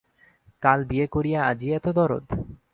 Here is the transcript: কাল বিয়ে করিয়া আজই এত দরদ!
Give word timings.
কাল 0.63 0.79
বিয়ে 0.89 1.05
করিয়া 1.07 1.39
আজই 1.49 1.69
এত 1.77 1.85
দরদ! 1.97 2.25